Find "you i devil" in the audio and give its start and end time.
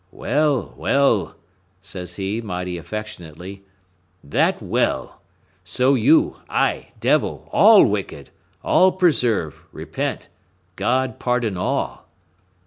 5.93-7.47